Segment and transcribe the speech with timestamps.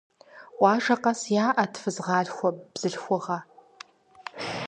[0.57, 3.41] Къуажэ къэс яӏэт фызгъалъхуэ бзылъхугъэхэр.